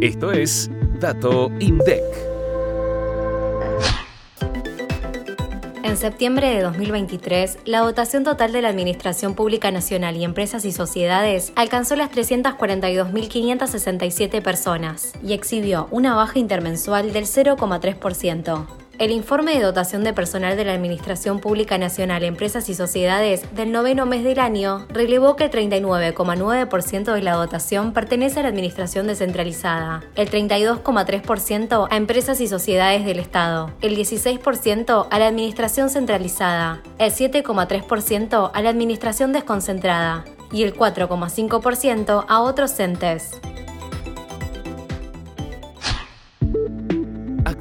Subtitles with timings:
[0.00, 0.70] Esto es
[1.00, 2.02] Dato INDEC.
[5.84, 10.72] En septiembre de 2023, la dotación total de la Administración Pública Nacional y Empresas y
[10.72, 18.85] Sociedades alcanzó las 342.567 personas y exhibió una baja intermensual del 0,3%.
[18.98, 23.70] El informe de dotación de personal de la Administración Pública Nacional, Empresas y Sociedades del
[23.70, 29.06] noveno mes del año relevó que el 39,9% de la dotación pertenece a la Administración
[29.06, 36.80] descentralizada, el 32,3% a empresas y sociedades del Estado, el 16% a la Administración centralizada,
[36.98, 43.42] el 7,3% a la Administración desconcentrada y el 4,5% a otros entes.